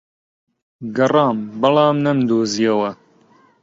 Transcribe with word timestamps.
گەڕام، 0.95 1.37
بەڵام 1.61 1.95
نەمدۆزییەوە. 2.05 2.91